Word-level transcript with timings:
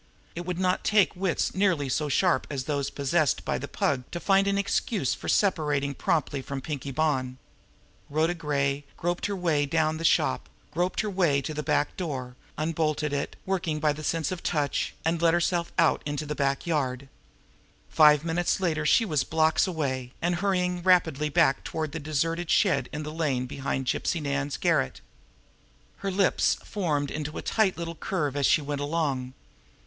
It 0.35 0.47
would 0.47 0.57
not 0.57 0.83
take 0.83 1.15
wits 1.15 1.53
nearly 1.53 1.87
so 1.87 2.09
sharp 2.09 2.47
as 2.49 2.63
those 2.63 2.89
possessed 2.89 3.45
by 3.45 3.59
the 3.59 3.67
Pug 3.67 4.03
to 4.09 4.19
find 4.19 4.47
an 4.47 4.57
excuse 4.57 5.13
for 5.13 5.29
separating 5.29 5.93
promptly 5.93 6.41
from 6.41 6.59
Pinkie 6.59 6.89
Bonn! 6.89 7.37
Rhoda 8.09 8.33
Gray 8.33 8.83
groped 8.97 9.27
her 9.27 9.35
way 9.35 9.67
down 9.67 9.97
the 9.97 10.03
shop, 10.03 10.49
groped 10.71 11.01
her 11.01 11.09
way 11.11 11.39
to 11.43 11.51
a 11.55 11.61
back 11.61 11.95
door, 11.97 12.35
unbolted 12.57 13.13
it, 13.13 13.35
working 13.45 13.79
by 13.79 13.93
the 13.93 14.03
sense 14.03 14.31
of 14.31 14.41
touch, 14.41 14.95
and 15.05 15.21
let 15.21 15.35
herself 15.35 15.71
out 15.77 16.01
into 16.03 16.25
a 16.27 16.33
back 16.33 16.65
yard. 16.65 17.07
Five 17.87 18.25
minutes 18.25 18.59
later 18.59 18.87
she 18.87 19.05
was 19.05 19.23
blocks 19.23 19.67
away, 19.67 20.13
and 20.19 20.37
hurrying 20.37 20.81
rapidly 20.81 21.29
back 21.29 21.63
toward 21.63 21.91
the 21.91 21.99
deserted 21.99 22.49
shed 22.49 22.89
in 22.91 23.03
the 23.03 23.13
lane 23.13 23.45
behind 23.45 23.85
Gypsy 23.85 24.19
Nan's 24.19 24.57
garret. 24.57 24.99
Her 25.97 26.09
lips 26.09 26.55
formed 26.65 27.11
into 27.11 27.37
a 27.37 27.43
tight 27.43 27.77
little 27.77 27.93
curve 27.93 28.35
as 28.35 28.47
she 28.47 28.63
went 28.63 28.81
along. 28.81 29.35